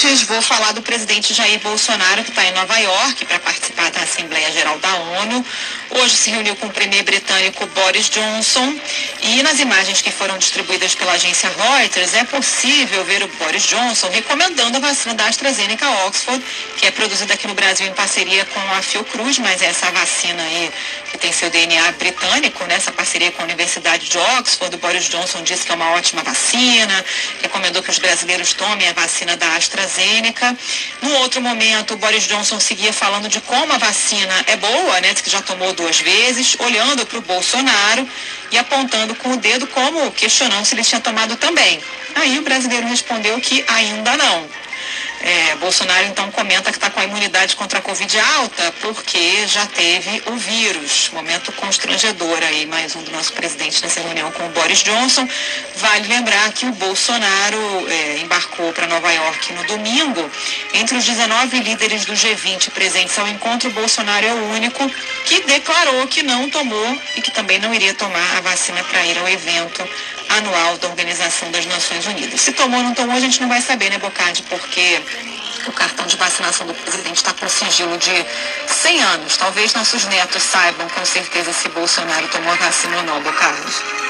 [0.00, 4.50] Vou falar do presidente Jair Bolsonaro, que está em Nova York para participar da Assembleia
[4.50, 5.44] Geral da ONU.
[5.90, 8.80] Hoje se reuniu com o premier britânico Boris Johnson
[9.20, 14.08] e nas imagens que foram distribuídas pela agência Reuters é possível ver o Boris Johnson
[14.08, 16.42] recomendando a vacina da AstraZeneca Oxford,
[16.78, 20.70] que é produzida aqui no Brasil em parceria com a Fiocruz, mas essa vacina aí
[21.10, 25.08] que tem seu DNA britânico, né, essa parceria com a Universidade de Oxford, o Boris
[25.08, 27.04] Johnson disse que é uma ótima vacina,
[27.42, 30.56] recomendou que os brasileiros tomem a vacina da AstraZeneca.
[31.02, 35.14] No outro momento, o Boris Johnson seguia falando de como a vacina é boa, né,
[35.14, 38.08] que já tomou duas vezes, olhando para o Bolsonaro
[38.50, 41.82] e apontando com o dedo como questionando se ele tinha tomado também.
[42.14, 44.48] Aí o brasileiro respondeu que ainda não.
[45.22, 49.66] É, Bolsonaro então comenta que está com a imunidade contra a Covid alta porque já
[49.66, 51.10] teve o vírus.
[51.12, 55.28] Momento constrangedor aí, mais um do nosso presidente nessa reunião com o Boris Johnson.
[55.76, 58.19] Vale lembrar que o Bolsonaro é,
[58.60, 60.30] embarcou para Nova York no domingo.
[60.74, 64.88] Entre os 19 líderes do G20 presentes ao encontro, Bolsonaro é o único
[65.24, 69.18] que declarou que não tomou e que também não iria tomar a vacina para ir
[69.18, 69.88] ao evento
[70.28, 72.40] anual da Organização das Nações Unidas.
[72.40, 74.42] Se tomou ou não tomou, a gente não vai saber, né, Bocardi?
[74.42, 75.00] Porque
[75.66, 78.26] o cartão de vacinação do presidente está com sigilo de
[78.66, 79.36] 100 anos.
[79.36, 83.90] Talvez nossos netos saibam com certeza se Bolsonaro tomou a vacina ou não, Bocardi.